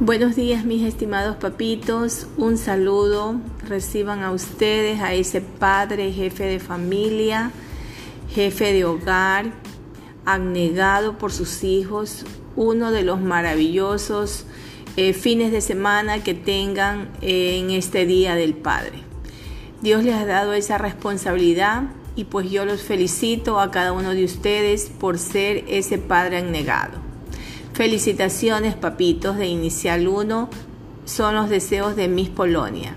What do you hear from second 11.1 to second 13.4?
por sus hijos, uno de los